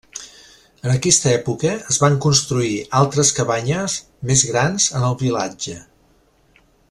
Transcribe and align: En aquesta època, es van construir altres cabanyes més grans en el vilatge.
En 0.87 0.93
aquesta 0.93 1.27
època, 1.31 1.73
es 1.93 1.99
van 2.05 2.17
construir 2.25 2.73
altres 3.01 3.33
cabanyes 3.41 3.99
més 4.31 4.45
grans 4.53 4.89
en 5.01 5.07
el 5.11 5.19
vilatge. 5.21 5.77